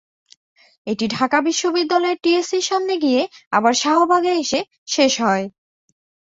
এটি 0.87 1.05
ঢাকা 1.11 1.37
বিশ্ববিদ্যালয়ের 1.41 2.21
টিএসসির 2.23 2.67
সামনে 2.69 2.93
গিয়ে 3.03 3.21
আবার 3.53 3.73
শাহবাগে 3.81 4.33
এসে 4.41 4.59
শেষ 4.87 5.13
হয়। 5.23 5.45